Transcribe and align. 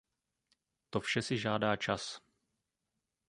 To 0.89 0.99
vše 0.99 1.21
si 1.21 1.37
žádá 1.37 1.75
čas. 1.75 2.21